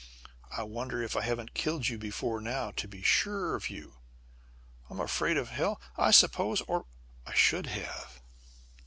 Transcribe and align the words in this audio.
I 0.49 0.63
wonder 0.63 1.07
I 1.15 1.21
haven't 1.21 1.53
killed 1.53 1.87
you 1.87 1.99
before 1.99 2.41
now 2.41 2.71
to 2.71 2.87
be 2.87 3.03
sure 3.03 3.53
of 3.55 3.69
you! 3.69 3.97
I'm 4.89 4.99
afraid 4.99 5.37
of 5.37 5.49
Hell, 5.49 5.79
I 5.95 6.09
suppose, 6.09 6.61
or 6.61 6.87
I 7.27 7.35
should 7.35 7.67
have." 7.67 8.19